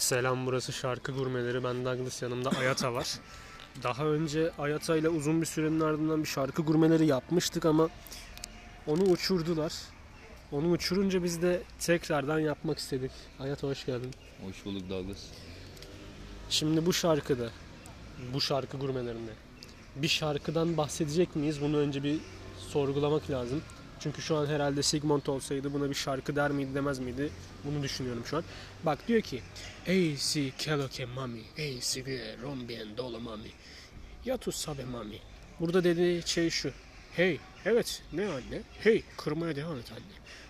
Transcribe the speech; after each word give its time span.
Selam 0.00 0.46
burası 0.46 0.72
Şarkı 0.72 1.12
Gurmeleri. 1.12 1.64
Ben 1.64 1.84
Douglas 1.84 2.22
yanımda 2.22 2.50
Ayata 2.50 2.94
var. 2.94 3.08
Daha 3.82 4.04
önce 4.04 4.50
Ayata 4.58 4.96
ile 4.96 5.08
uzun 5.08 5.40
bir 5.40 5.46
sürenin 5.46 5.80
ardından 5.80 6.22
bir 6.22 6.28
şarkı 6.28 6.62
gurmeleri 6.62 7.06
yapmıştık 7.06 7.66
ama 7.66 7.88
onu 8.86 9.02
uçurdular. 9.02 9.72
Onu 10.52 10.70
uçurunca 10.70 11.24
biz 11.24 11.42
de 11.42 11.62
tekrardan 11.80 12.38
yapmak 12.38 12.78
istedik. 12.78 13.10
Ayata 13.40 13.68
hoş 13.68 13.86
geldin. 13.86 14.10
Hoş 14.46 14.64
bulduk 14.64 14.90
Douglas. 14.90 15.18
Şimdi 16.50 16.86
bu 16.86 16.92
şarkıda, 16.92 17.50
bu 18.34 18.40
şarkı 18.40 18.76
gurmelerinde 18.76 19.32
bir 19.96 20.08
şarkıdan 20.08 20.76
bahsedecek 20.76 21.36
miyiz? 21.36 21.60
Bunu 21.60 21.76
önce 21.76 22.02
bir 22.02 22.18
sorgulamak 22.58 23.30
lazım. 23.30 23.62
Çünkü 24.00 24.22
şu 24.22 24.36
an 24.36 24.46
herhalde 24.46 24.82
Sigmund 24.82 25.26
olsaydı 25.26 25.72
buna 25.72 25.90
bir 25.90 25.94
şarkı 25.94 26.36
der 26.36 26.50
miydi 26.50 26.74
demez 26.74 26.98
miydi? 26.98 27.30
Bunu 27.64 27.82
düşünüyorum 27.82 28.22
şu 28.26 28.36
an. 28.36 28.44
Bak 28.84 29.08
diyor 29.08 29.20
ki 29.20 29.42
Ey 29.86 30.16
si 30.16 30.52
ke 30.56 31.04
mami, 31.04 31.42
ey 31.56 31.80
si 31.80 32.06
de 32.06 32.36
rombien 32.42 32.96
dolo 32.96 33.20
mami. 33.20 33.50
Ya 34.24 34.38
sabe 34.52 34.84
mami. 34.84 35.18
Burada 35.60 35.84
dediği 35.84 36.22
şey 36.26 36.50
şu. 36.50 36.72
Hey, 37.16 37.38
evet 37.64 38.02
ne 38.12 38.26
anne? 38.26 38.62
Hey, 38.80 39.02
kırmaya 39.16 39.56
devam 39.56 39.78
et 39.78 39.92
anne. 39.92 40.00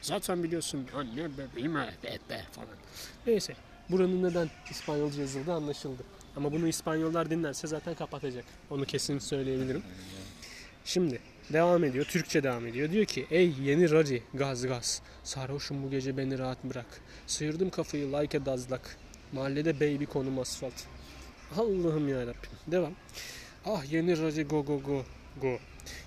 Zaten 0.03 0.43
biliyorsun 0.43 0.87
anne 0.95 1.29
bebeğim 1.39 1.75
be 1.75 2.19
be 2.31 2.45
falan. 2.53 2.69
Neyse, 3.27 3.55
buranın 3.89 4.23
neden 4.23 4.51
İspanyolca 4.71 5.21
yazıldığı 5.21 5.53
anlaşıldı. 5.53 6.03
Ama 6.37 6.53
bunu 6.53 6.69
İspanyollar 6.69 7.31
dinlerse 7.31 7.67
zaten 7.67 7.95
kapatacak. 7.95 8.45
Onu 8.71 8.85
kesin 8.85 9.19
söyleyebilirim. 9.19 9.83
Şimdi 10.85 11.21
devam 11.53 11.85
ediyor. 11.85 12.05
Türkçe 12.05 12.43
devam 12.43 12.67
ediyor. 12.67 12.91
Diyor 12.91 13.05
ki 13.05 13.27
ey 13.31 13.53
yeni 13.63 13.91
rari 13.91 14.23
gaz 14.35 14.67
gaz. 14.67 15.03
Sarhoşum 15.25 15.83
bu 15.83 15.91
gece 15.91 16.17
beni 16.17 16.39
rahat 16.39 16.65
bırak. 16.65 16.87
Sıyırdım 17.27 17.71
kafayı 17.71 18.13
like 18.13 18.39
a 18.39 18.47
dazlak. 18.47 18.97
Mahallede 19.33 19.81
baby 19.81 20.05
konum 20.05 20.39
asfalt. 20.39 20.73
Allah'ım 21.57 22.09
yarabbim. 22.09 22.51
Devam. 22.67 22.93
Ah 23.67 23.93
yeni 23.93 24.23
rari 24.23 24.45
go 24.45 24.65
go 24.65 24.83
go 24.83 25.03
go. 25.41 25.59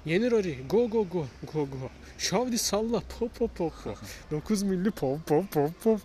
Yeni 0.05 0.31
rari 0.31 0.57
go 0.69 0.89
go 0.89 1.07
go 1.09 1.27
go 1.53 1.65
go. 1.65 1.89
Şavdi 2.17 2.57
salla 2.57 3.01
pop 3.19 3.35
pop 3.35 3.55
pop 3.55 3.83
pop. 3.83 3.97
9 4.31 4.63
milli 4.63 4.91
pop 4.91 5.27
pop 5.27 5.51
pop 5.51 5.83
pop. 5.83 6.01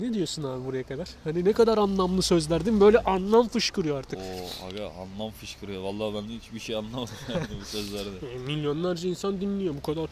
Ne 0.00 0.14
diyorsun 0.14 0.42
abi 0.42 0.64
buraya 0.64 0.82
kadar? 0.82 1.08
Hani 1.24 1.44
ne 1.44 1.52
kadar 1.52 1.78
anlamlı 1.78 2.22
sözler 2.22 2.64
değil 2.64 2.74
mi? 2.76 2.80
Böyle 2.80 2.98
anlam 2.98 3.48
fışkırıyor 3.48 3.98
artık. 3.98 4.18
Oo 4.18 4.66
aga 4.66 4.90
anlam 4.90 5.30
fışkırıyor. 5.30 5.82
Vallahi 5.82 6.14
ben 6.14 6.28
hiçbir 6.28 6.60
şey 6.60 6.76
anlamadım 6.76 7.14
yani 7.34 7.46
bu 7.60 7.64
sözlerde. 7.64 8.32
E, 8.34 8.38
Milyonlarca 8.38 9.08
insan 9.08 9.40
dinliyor. 9.40 9.74
Bu 9.74 9.82
kadar 9.82 10.08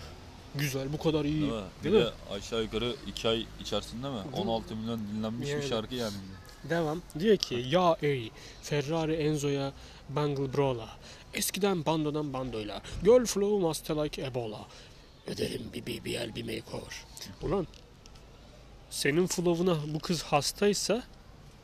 güzel, 0.55 0.93
bu 0.93 0.99
kadar 0.99 1.25
iyi. 1.25 1.41
Değil 1.41 1.53
mi? 1.53 1.61
Değil 1.85 1.95
bir 1.95 2.01
mi? 2.01 2.05
de 2.07 2.11
aşağı 2.35 2.63
yukarı 2.63 2.95
2 3.07 3.29
ay 3.29 3.47
içerisinde 3.61 4.09
mi? 4.09 4.15
Değil 4.33 4.45
mi? 4.45 4.51
16 4.51 4.77
milyon 4.77 5.01
dinlenmiş 5.15 5.49
Yani. 5.49 5.63
bir 5.63 5.69
şarkı 5.69 5.95
yani. 5.95 6.15
Devam. 6.71 7.03
Diyor 7.19 7.37
ki 7.37 7.65
ya 7.69 7.97
ey 8.03 8.31
Ferrari 8.63 9.15
Enzo'ya 9.15 9.73
Bangle 10.09 10.57
Brola. 10.57 10.89
Eskiden 11.35 11.85
bandodan 11.87 12.33
bandoyla. 12.33 12.83
Girl 13.05 13.25
flow 13.25 13.67
master 13.67 13.97
like 13.97 14.23
Ebola. 14.23 14.67
Öderim 15.27 15.63
bir 15.75 15.87
BBL 15.87 16.35
bir 16.35 16.43
makeover. 16.45 17.05
Ulan 17.43 17.67
senin 18.93 19.27
flow'una 19.27 19.77
bu 19.95 19.98
kız 19.98 20.23
hastaysa 20.23 21.03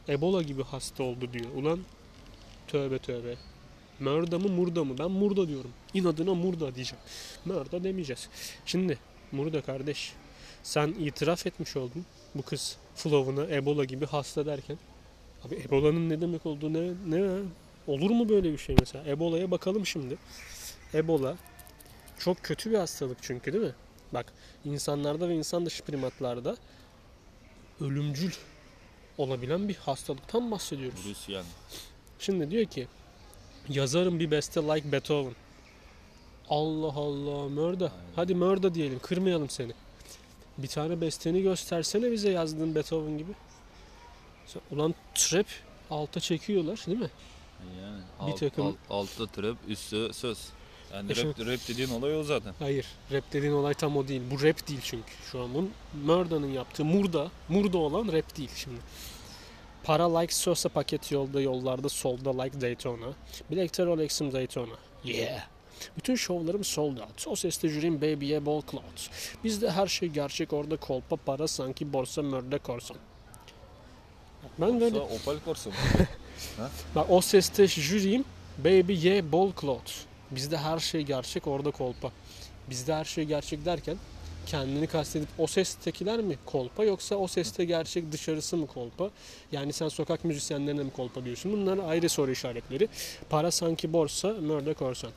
Ebola 0.08 0.42
gibi 0.42 0.62
hasta 0.62 1.02
oldu 1.02 1.32
diyor. 1.32 1.54
Ulan 1.54 1.80
tövbe 2.68 2.98
tövbe. 2.98 3.36
Mörda 4.00 4.38
mı 4.38 4.48
murda 4.48 4.84
mı? 4.84 4.98
Ben 4.98 5.10
murda 5.10 5.48
diyorum. 5.48 5.70
İnadına 5.94 6.34
murda 6.34 6.74
diyeceğim. 6.74 7.04
Mörda 7.44 7.84
demeyeceğiz. 7.84 8.28
Şimdi 8.66 8.98
murda 9.32 9.62
kardeş 9.62 10.12
sen 10.62 10.88
itiraf 10.88 11.46
etmiş 11.46 11.76
oldun 11.76 12.04
bu 12.34 12.42
kız 12.42 12.76
flow'una 12.94 13.54
Ebola 13.54 13.84
gibi 13.84 14.06
hasta 14.06 14.46
derken. 14.46 14.78
Abi 15.44 15.54
Ebola'nın 15.54 16.08
ne 16.08 16.20
demek 16.20 16.46
olduğu 16.46 16.72
ne, 16.72 16.92
ne 17.06 17.42
olur 17.86 18.10
mu 18.10 18.28
böyle 18.28 18.52
bir 18.52 18.58
şey 18.58 18.76
mesela? 18.80 19.10
Ebola'ya 19.10 19.50
bakalım 19.50 19.86
şimdi. 19.86 20.18
Ebola 20.94 21.36
çok 22.18 22.42
kötü 22.42 22.70
bir 22.70 22.78
hastalık 22.78 23.18
çünkü 23.22 23.52
değil 23.52 23.64
mi? 23.64 23.74
Bak 24.12 24.32
insanlarda 24.64 25.28
ve 25.28 25.34
insan 25.34 25.66
dışı 25.66 25.84
primatlarda 25.84 26.56
ölümcül 27.80 28.32
olabilen 29.18 29.68
bir 29.68 29.74
hastalıktan 29.74 30.50
bahsediyoruz. 30.50 31.06
Virüs 31.06 31.28
yani. 31.28 31.46
Şimdi 32.18 32.50
diyor 32.50 32.64
ki 32.64 32.88
yazarım 33.68 34.20
bir 34.20 34.30
beste 34.30 34.60
like 34.62 34.92
Beethoven. 34.92 35.34
Allah 36.48 36.92
Allah 36.92 37.48
Mörda. 37.48 37.92
Hadi 38.16 38.34
Mörda 38.34 38.74
diyelim 38.74 38.98
kırmayalım 38.98 39.50
seni. 39.50 39.72
Bir 40.58 40.68
tane 40.68 41.00
besteni 41.00 41.42
göstersene 41.42 42.12
bize 42.12 42.30
yazdığın 42.30 42.74
Beethoven 42.74 43.18
gibi. 43.18 43.32
Ulan 44.70 44.94
trap 45.14 45.46
alta 45.90 46.20
çekiyorlar 46.20 46.84
değil 46.86 46.98
mi? 46.98 47.10
Yani 47.82 48.02
Bir 48.26 48.32
alt, 48.32 48.40
takım- 48.40 48.66
alt, 48.66 48.76
altta 48.90 49.26
trap 49.26 49.56
üstü 49.68 50.10
söz. 50.12 50.48
Yani 50.94 51.12
E 51.12 51.14
şimdi- 51.14 51.40
rap, 51.40 51.46
rap 51.46 51.68
dediğin 51.68 51.88
olay 51.90 52.16
o 52.16 52.22
zaten. 52.22 52.54
Hayır. 52.58 52.86
Rap 53.12 53.32
dediğin 53.32 53.52
olay 53.52 53.74
tam 53.74 53.96
o 53.96 54.08
değil. 54.08 54.22
Bu 54.30 54.42
rap 54.42 54.68
değil 54.68 54.80
çünkü. 54.82 55.12
Şu 55.32 55.40
an 55.40 55.54
bunun 55.54 55.70
Murda'nın 56.04 56.52
yaptığı 56.52 56.84
Murda. 56.84 57.30
Murda 57.48 57.78
olan 57.78 58.12
rap 58.12 58.36
değil 58.36 58.50
şimdi. 58.56 58.80
Para 59.84 60.18
like 60.18 60.34
Sosa 60.34 60.68
paket 60.68 61.12
yolda 61.12 61.40
yollarda 61.40 61.88
solda 61.88 62.42
like 62.42 62.60
Daytona. 62.60 63.06
Bilekte 63.50 63.84
Rolex'im 63.86 64.32
Daytona. 64.32 64.74
Yeah. 65.04 65.44
Bütün 65.96 66.14
şovlarım 66.14 66.64
sold 66.64 66.96
out. 66.98 67.26
O 67.26 67.36
seste 67.36 67.68
jürim 67.68 68.00
baby'ye 68.00 68.46
bol 68.46 68.62
clout. 68.70 69.10
Bizde 69.44 69.70
her 69.70 69.86
şey 69.86 70.08
gerçek 70.08 70.52
orada 70.52 70.76
kolpa 70.76 71.16
para 71.16 71.48
sanki 71.48 71.92
borsa 71.92 72.22
mörde 72.22 72.58
korsan. 72.58 72.96
Ben 74.58 74.80
böyle 74.80 74.98
Yoksa 74.98 75.14
Opel 75.14 75.44
Corsa 75.44 75.70
mı? 75.70 75.76
Bak 76.94 77.06
o 77.10 77.20
seste 77.20 77.66
jüriyim 77.66 78.24
baby 78.58 78.92
ye 78.92 79.32
bol 79.32 79.52
cloth. 79.60 79.92
Bizde 80.30 80.58
her 80.58 80.78
şey 80.78 81.02
gerçek 81.02 81.46
orada 81.46 81.70
kolpa. 81.70 82.12
Bizde 82.70 82.94
her 82.94 83.04
şey 83.04 83.24
gerçek 83.24 83.64
derken 83.64 83.96
kendini 84.46 84.86
kastedip 84.86 85.28
o 85.38 85.46
sestekiler 85.46 86.20
mi 86.20 86.38
kolpa 86.46 86.84
yoksa 86.84 87.16
o 87.16 87.26
seste 87.26 87.64
gerçek 87.64 88.12
dışarısı 88.12 88.56
mı 88.56 88.66
kolpa? 88.66 89.10
Yani 89.52 89.72
sen 89.72 89.88
sokak 89.88 90.24
müzisyenlerine 90.24 90.82
mi 90.82 90.90
kolpa 90.90 91.24
diyorsun? 91.24 91.52
Bunlar 91.52 91.88
ayrı 91.88 92.08
soru 92.08 92.30
işaretleri. 92.30 92.88
Para 93.30 93.50
sanki 93.50 93.92
borsa, 93.92 94.28
mörde 94.28 94.74
korsan. 94.74 95.10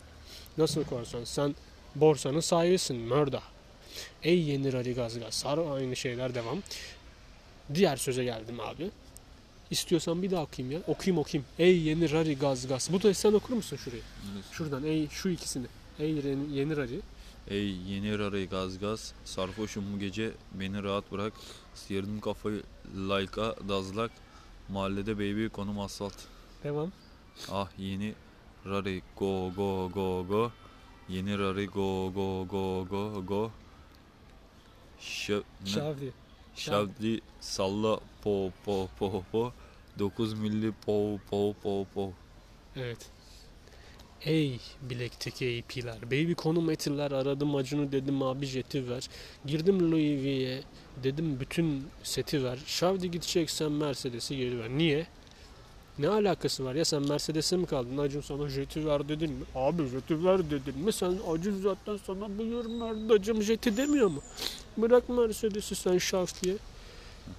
Nasıl 0.57 0.83
korsan? 0.83 1.23
Sen 1.23 1.55
borsanın 1.95 2.39
sahibisin, 2.39 2.97
mörda. 2.97 3.41
Ey 4.23 4.41
yeni 4.41 4.73
rari 4.73 4.93
gaz. 4.93 5.17
Sarı 5.29 5.69
aynı 5.69 5.95
şeyler 5.95 6.35
devam. 6.35 6.63
Diğer 7.73 7.97
söze 7.97 8.23
geldim 8.23 8.59
abi. 8.59 8.89
İstiyorsan 9.71 10.21
bir 10.21 10.31
daha 10.31 10.43
okuyayım 10.43 10.71
ya. 10.71 10.81
Okuyayım 10.87 11.21
okuyayım. 11.21 11.45
Ey 11.59 11.81
yeni 11.81 12.11
rari 12.11 12.37
gaz 12.37 12.67
gaz. 12.67 12.89
Bu 12.91 13.03
da 13.03 13.13
sen 13.13 13.33
okur 13.33 13.53
musun 13.53 13.77
şurayı? 13.77 14.01
Şuradan 14.51 14.83
ey 14.83 15.09
şu 15.09 15.29
ikisini. 15.29 15.67
Ey 15.99 16.11
yeni, 16.11 16.57
yeni 16.57 16.77
rari. 16.77 16.99
Ey 17.47 17.75
yeni 17.75 18.19
rarayı 18.19 18.49
gaz 18.49 18.79
gaz. 18.79 19.13
Sarhoşum 19.25 19.83
bu 19.93 19.99
gece 19.99 20.31
beni 20.53 20.83
rahat 20.83 21.11
bırak. 21.11 21.33
Sıyırdım 21.75 22.19
kafayı 22.19 22.63
like'a 22.95 23.55
dazlak. 23.69 24.11
Mahallede 24.69 25.15
baby 25.15 25.47
konum 25.47 25.79
asfalt. 25.79 26.13
Devam. 26.63 26.91
Ah 27.51 27.69
yeni 27.77 28.13
Rari 28.65 29.01
go 29.17 29.51
go 29.55 29.91
go 29.93 30.27
go 30.27 30.51
Yeni 31.09 31.39
Rari 31.39 31.65
go 31.65 32.13
go 32.13 32.47
go 32.47 32.87
go 32.89 33.25
go 33.25 33.51
Şö? 34.99 35.41
Şavdi. 35.65 36.13
Şavdi 36.55 37.19
salla 37.39 37.99
po 38.23 38.51
po 38.65 38.89
po 38.99 39.23
po 39.31 39.51
9 39.99 40.33
milli 40.33 40.71
po 40.85 41.19
po 41.29 41.55
po 41.63 41.85
po 41.93 42.13
Evet. 42.75 43.09
Ey 44.25 44.59
bilekteki 44.81 45.63
AP'ler. 45.63 46.01
Baby 46.05 46.33
konum 46.33 46.69
etirler. 46.69 47.11
Aradım 47.11 47.55
Acun'u 47.55 47.91
dedim 47.91 48.23
abi 48.23 48.45
jeti 48.45 48.89
ver. 48.89 49.09
Girdim 49.45 49.91
Louis 49.91 50.23
Vuitton'e. 50.23 50.63
Dedim 51.03 51.39
bütün 51.39 51.87
seti 52.03 52.43
ver. 52.43 52.59
Şavdi 52.65 53.11
gideceksen 53.11 53.71
Mercedes'i 53.71 54.37
geri 54.37 54.59
ver. 54.59 54.69
Niye? 54.69 55.07
Ne 55.99 56.07
alakası 56.07 56.65
var 56.65 56.75
ya 56.75 56.85
sen 56.85 57.07
Mercedes'e 57.07 57.57
mi 57.57 57.65
kaldın? 57.65 57.97
Acun 57.97 58.21
sana 58.21 58.49
jeti 58.49 58.85
ver 58.85 59.09
dedin 59.09 59.31
mi? 59.31 59.43
Abi 59.55 59.87
jeti 59.87 60.25
ver 60.25 60.49
dedin 60.51 60.79
mi? 60.79 60.93
Sen 60.93 61.13
Acun 61.33 61.61
zaten 61.61 61.99
sana 62.07 62.37
buyur 62.37 62.65
Merdacım 62.65 63.41
jeti 63.43 63.77
demiyor 63.77 64.07
mu? 64.07 64.21
Bırak 64.77 65.09
Mercedes'i 65.09 65.75
sen 65.75 65.97
Şafti'ye. 65.97 66.55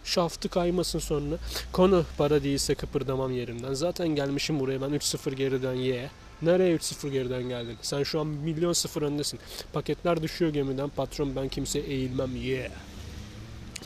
Şaftı 0.04 0.48
kaymasın 0.48 0.98
sonra. 0.98 1.36
Konu 1.72 2.04
para 2.18 2.42
değilse 2.42 2.74
kıpırdamam 2.74 3.32
yerimden. 3.32 3.74
Zaten 3.74 4.08
gelmişim 4.08 4.60
buraya 4.60 4.80
ben 4.80 4.90
3-0 4.90 5.34
geriden 5.34 5.74
ye. 5.74 6.10
Nereye 6.42 6.76
3-0 6.76 7.08
geriden 7.08 7.42
geldin? 7.42 7.76
Sen 7.82 8.02
şu 8.02 8.20
an 8.20 8.26
milyon 8.26 8.72
sıfır 8.72 9.02
öndesin. 9.02 9.40
Paketler 9.72 10.22
düşüyor 10.22 10.52
gemiden. 10.52 10.88
Patron 10.88 11.36
ben 11.36 11.48
kimseye 11.48 11.84
eğilmem 11.84 12.36
ye. 12.36 12.70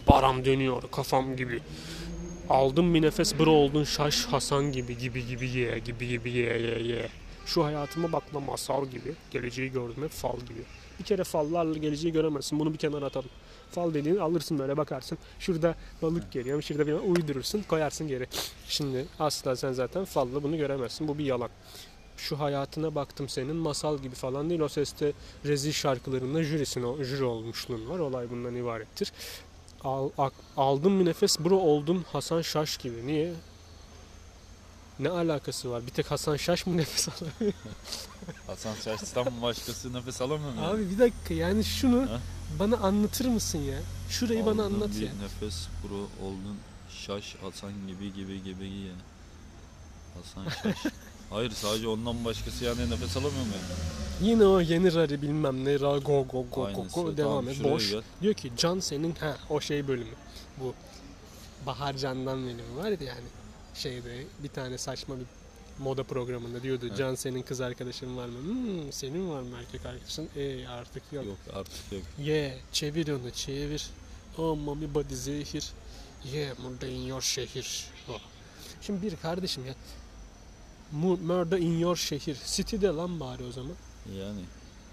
Param 0.07 0.45
dönüyor 0.45 0.83
kafam 0.93 1.37
gibi. 1.37 1.61
Aldım 2.51 2.95
bir 2.95 3.03
nefes 3.03 3.39
bro 3.39 3.51
oldun 3.51 3.85
şaş 3.85 4.25
Hasan 4.25 4.73
gibi 4.73 4.99
gibi 4.99 5.27
gibi 5.27 5.49
ye 5.49 5.79
gibi 5.79 6.09
gibi 6.09 6.31
ye 6.31 6.59
ye 6.59 6.83
ye. 6.83 7.09
Şu 7.47 7.65
hayatıma 7.65 8.13
bakma 8.13 8.41
masal 8.41 8.87
gibi. 8.87 9.15
Geleceği 9.31 9.73
gördüm 9.73 10.03
hep 10.03 10.11
fal 10.11 10.39
gibi. 10.41 10.63
Bir 10.99 11.05
kere 11.05 11.25
fallarla 11.25 11.79
geleceği 11.79 12.13
göremezsin. 12.13 12.61
Bunu 12.61 12.73
bir 12.73 12.79
kenara 12.79 13.07
atalım. 13.07 13.31
Fal 13.71 13.95
dediğini 13.95 14.21
alırsın 14.21 14.59
böyle 14.59 14.77
bakarsın. 14.77 15.19
Şurada 15.39 15.75
balık 16.03 16.33
geliyor. 16.33 16.63
Şurada 16.63 16.87
bir 16.87 16.93
uydurursun. 16.93 17.63
Koyarsın 17.63 18.09
geri. 18.09 18.27
Şimdi 18.69 19.07
asla 19.19 19.57
sen 19.57 19.73
zaten 19.73 20.05
falla 20.05 20.43
bunu 20.43 20.57
göremezsin. 20.57 21.09
Bu 21.09 21.19
bir 21.19 21.25
yalan. 21.25 21.51
Şu 22.17 22.41
hayatına 22.41 22.95
baktım 22.95 23.29
senin 23.29 23.57
masal 23.57 23.99
gibi 23.99 24.15
falan 24.15 24.51
değil. 24.51 24.61
O 24.61 24.69
seste 24.69 25.13
rezil 25.45 25.73
şarkılarında 25.73 26.43
jürisin, 26.43 26.83
o 26.83 27.03
jüri 27.03 27.25
olmuşluğun 27.25 27.89
var. 27.89 27.99
Olay 27.99 28.31
bundan 28.31 28.55
ibarettir. 28.55 29.13
Al, 29.85 30.11
ak- 30.19 30.33
aldım 30.57 31.01
bir 31.01 31.05
nefes 31.05 31.39
bro 31.41 31.57
oldum 31.59 32.05
Hasan 32.13 32.43
Şaş 32.43 32.77
gibi. 32.77 33.07
Niye? 33.07 33.33
Ne 34.99 35.09
alakası 35.09 35.71
var? 35.71 35.87
Bir 35.87 35.91
tek 35.91 36.11
Hasan 36.11 36.37
Şaş 36.37 36.67
mı 36.67 36.77
nefes 36.77 37.09
alıyor? 37.09 37.53
Hasan 38.47 38.75
Şaş'tan 38.75 39.43
başkası 39.43 39.93
nefes 39.93 40.21
alamıyor 40.21 40.53
mu? 40.53 40.61
Abi 40.67 40.91
bir 40.91 40.99
dakika 40.99 41.35
yani 41.35 41.65
şunu 41.65 42.11
Ha? 42.11 42.21
bana 42.59 42.77
anlatır 42.77 43.25
mısın 43.29 43.59
ya? 43.59 43.79
Şurayı 44.11 44.47
bana 44.47 44.63
Aldın 44.65 44.75
anlat 44.75 44.91
bir 44.91 45.01
ya. 45.07 45.13
nefes 45.23 45.67
bro 45.85 46.27
oldun 46.27 46.59
şaş 46.91 47.37
Hasan 47.43 47.73
gibi 47.87 48.15
gibi 48.15 48.43
gibi 48.45 48.65
ya. 48.69 48.93
Hasan 50.15 50.49
şaş. 50.63 50.93
Hayır 51.31 51.51
sadece 51.51 51.89
ondan 51.89 52.25
başkası 52.25 52.65
yani 52.65 52.91
nefes 52.91 53.17
alamıyor 53.17 53.47
mu? 53.47 53.53
yani? 53.53 54.06
Yine 54.23 54.45
o 54.47 54.61
yeni 54.61 54.95
rari 54.95 55.23
bilmem 55.23 55.65
ne 55.65 55.81
ra 55.81 55.99
go 55.99 56.01
go 56.01 56.27
go 56.33 56.47
go 56.55 56.65
Aynısı. 56.67 56.95
go 56.95 57.17
devam 57.17 57.31
Tamam, 57.45 57.49
et 57.49 57.65
boş. 57.65 57.91
gel. 57.91 58.03
Diyor 58.23 58.35
ki 58.35 58.53
Can 58.57 58.81
senin 58.81 59.15
ha 59.15 59.37
o 59.51 59.61
şey 59.61 59.89
bölümü. 59.89 60.15
Bu 60.61 60.75
Bahar 61.67 61.97
Can'dan 61.97 62.43
bölümü 62.45 62.77
var 62.77 62.89
ya 62.91 62.97
yani 63.01 63.27
şeyde 63.75 64.25
bir 64.43 64.49
tane 64.49 64.79
saçma 64.79 65.15
bir 65.19 65.25
moda 65.79 66.03
programında 66.05 66.63
diyordu 66.63 66.85
Evet. 66.89 66.99
Can 66.99 67.15
senin 67.15 67.43
kız 67.43 67.61
arkadaşın 67.61 68.17
var 68.17 68.27
mı? 68.27 68.39
Hmm, 68.39 68.93
senin 68.93 69.31
var 69.31 69.43
mı 69.43 69.57
erkek 69.59 69.87
arkadaşın? 69.87 70.29
E 70.37 70.69
artık 70.69 71.03
yok. 71.13 71.25
Yok 71.27 71.37
artık 71.55 71.93
yok. 71.93 72.03
Ye 72.19 72.59
çevir 72.73 73.09
onu 73.09 73.31
çevir. 73.31 73.91
Oh 74.39 74.57
mami 74.65 74.95
body 74.95 75.15
zehir. 75.15 75.73
Ye 76.33 76.53
murder 76.63 76.89
in 76.89 77.07
your 77.07 77.23
şehir. 77.23 77.87
Oh. 78.11 78.19
Şimdi 78.81 79.03
bir 79.03 79.17
kardeşim 79.17 79.67
ya. 79.67 79.75
Mu- 80.93 81.17
Murder 81.17 81.59
in 81.59 81.79
your 81.79 81.97
şehir. 81.97 82.37
City'de 82.47 82.87
lan 82.87 83.21
bari 83.21 83.45
o 83.45 83.53
zaman. 83.53 83.73
Yani 84.19 84.41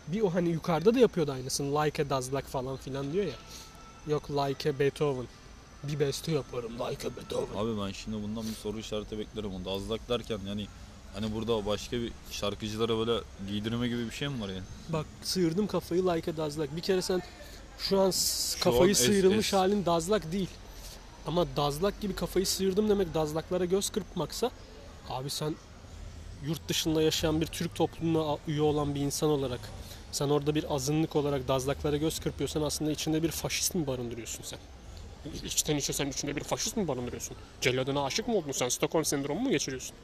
Bir 0.07 0.21
o 0.21 0.33
hani 0.33 0.49
yukarıda 0.49 0.93
da 0.93 0.99
yapıyordu 0.99 1.31
aynısını. 1.31 1.83
Like 1.83 2.03
a 2.03 2.09
Dazlak 2.09 2.45
falan 2.47 2.77
filan 2.77 3.13
diyor 3.13 3.25
ya. 3.25 3.33
Yok 4.07 4.31
like 4.31 4.69
a 4.69 4.79
Beethoven. 4.79 5.27
Bir 5.83 5.99
beste 5.99 6.31
yaparım 6.31 6.71
like 6.73 7.07
a 7.07 7.15
Beethoven. 7.15 7.57
abi 7.57 7.81
ben 7.87 7.91
şimdi 7.91 8.23
bundan 8.23 8.43
bir 8.47 8.53
soru 8.55 8.79
işareti 8.79 9.19
beklerim. 9.19 9.53
Onda 9.53 9.71
azlak 9.71 10.09
derken 10.09 10.39
yani 10.47 10.67
hani 11.13 11.35
burada 11.35 11.65
başka 11.65 11.97
bir 11.97 12.11
şarkıcılara 12.31 12.97
böyle 12.97 13.23
giydirme 13.47 13.87
gibi 13.87 14.05
bir 14.05 14.11
şey 14.11 14.27
mi 14.27 14.41
var 14.41 14.49
yani? 14.49 14.61
Bak 14.89 15.05
sıyırdım 15.23 15.67
kafayı 15.67 16.05
like 16.07 16.31
a 16.31 16.37
Dazlak. 16.37 16.75
Bir 16.75 16.81
kere 16.81 17.01
sen 17.01 17.21
şu 17.77 17.99
an 17.99 18.11
Şu 18.11 18.63
kafayı 18.63 18.81
an 18.83 18.89
es- 18.89 18.95
sıyırılmış 19.05 19.47
es. 19.47 19.53
halin 19.53 19.85
Dazlak 19.85 20.31
değil. 20.31 20.49
Ama 21.27 21.45
Dazlak 21.55 22.01
gibi 22.01 22.15
kafayı 22.15 22.45
sıyırdım 22.47 22.89
demek 22.89 23.13
Dazlaklara 23.13 23.65
göz 23.65 23.89
kırpmaksa 23.89 24.51
abi 25.09 25.29
sen 25.29 25.55
yurt 26.45 26.67
dışında 26.69 27.01
yaşayan 27.01 27.41
bir 27.41 27.45
Türk 27.47 27.75
toplumuna 27.75 28.37
üye 28.47 28.61
olan 28.61 28.95
bir 28.95 28.99
insan 29.01 29.29
olarak 29.29 29.59
sen 30.11 30.29
orada 30.29 30.55
bir 30.55 30.75
azınlık 30.75 31.15
olarak 31.15 31.47
Dazlaklara 31.47 31.97
göz 31.97 32.19
kırpıyorsan 32.19 32.61
aslında 32.61 32.91
içinde 32.91 33.23
bir 33.23 33.31
faşist 33.31 33.75
mi 33.75 33.87
barındırıyorsun 33.87 34.43
sen? 34.43 34.59
İçten 35.45 35.77
içe 35.77 35.93
sen 35.93 36.07
içinde 36.09 36.35
bir 36.35 36.43
faşist 36.43 36.77
mi 36.77 36.87
barındırıyorsun? 36.87 37.37
Celladına 37.61 38.03
aşık 38.03 38.27
mı 38.27 38.35
oldun 38.35 38.51
sen? 38.51 38.69
Stockholm 38.69 39.05
sendromu 39.05 39.39
mu 39.41 39.49
geçiriyorsun? 39.49 39.95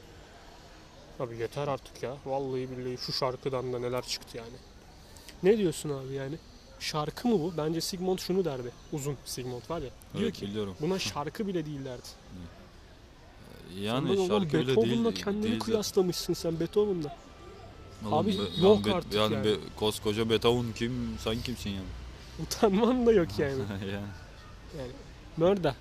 Abi 1.20 1.36
yeter 1.36 1.68
artık 1.68 2.02
ya. 2.02 2.16
Vallahi 2.26 2.70
billahi 2.70 2.96
şu 3.06 3.12
şarkıdan 3.12 3.72
da 3.72 3.78
neler 3.78 4.02
çıktı 4.02 4.36
yani. 4.36 4.56
Ne 5.42 5.58
diyorsun 5.58 5.90
abi 5.90 6.14
yani? 6.14 6.34
Şarkı 6.80 7.28
mı 7.28 7.40
bu? 7.40 7.54
Bence 7.56 7.80
Sigmund 7.80 8.18
şunu 8.18 8.44
derdi. 8.44 8.72
Uzun 8.92 9.16
Sigmund 9.24 9.62
var 9.70 9.82
ya. 9.82 9.90
Diyor 10.14 10.24
Evet, 10.24 10.34
ki 10.36 10.46
biliyorum. 10.46 10.76
buna 10.80 10.98
şarkı 10.98 11.46
bile 11.46 11.66
değil 11.66 11.84
derdi. 11.84 12.08
Yani 13.80 14.08
Sen 14.08 14.16
de 14.16 14.20
oğlum 14.20 14.28
şarkı 14.42 14.58
bile 14.58 14.66
Beethoven'la 14.66 15.04
değil. 15.14 15.24
kendini 15.24 15.42
değil 15.42 15.60
kıyaslamışsın 15.60 16.34
sen 16.34 16.60
Beethoven'la. 16.60 17.16
Oğlum 18.04 18.14
Abi 18.14 18.32
be- 18.38 18.62
yok 18.66 18.78
ben 18.84 18.92
be- 18.92 18.96
artık 18.96 19.14
yani. 19.14 19.44
be- 19.44 19.56
koskoca 19.76 20.30
Beethoven 20.30 20.72
kim? 20.74 21.16
Sen 21.24 21.42
kimsin 21.42 21.70
yani? 21.70 21.84
Utanman 22.42 23.06
da 23.06 23.12
yok 23.12 23.28
yani. 23.38 23.50
yani. 23.52 23.92
yani. 24.78 24.92
Mörda. 25.36 25.74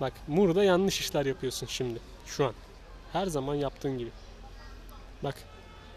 Bak 0.00 0.12
Mur'da 0.28 0.64
yanlış 0.64 1.00
işler 1.00 1.26
yapıyorsun 1.26 1.66
şimdi. 1.66 1.98
Şu 2.26 2.44
an. 2.46 2.52
Her 3.12 3.26
zaman 3.26 3.54
yaptığın 3.54 3.98
gibi. 3.98 4.10
Bak 5.24 5.34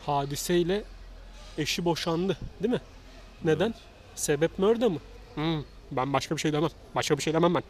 hadiseyle 0.05 0.83
eşi 1.57 1.85
boşandı 1.85 2.37
değil 2.63 2.73
mi? 2.73 2.81
Neden? 3.43 3.73
Sebep 4.15 4.59
Mörda 4.59 4.89
mı? 4.89 4.99
Hmm, 5.35 5.63
ben 5.91 6.13
başka 6.13 6.35
bir 6.35 6.41
şey 6.41 6.53
demem. 6.53 6.69
Başka 6.95 7.17
bir 7.17 7.23
şey 7.23 7.33
demem 7.33 7.55
ben. 7.55 7.63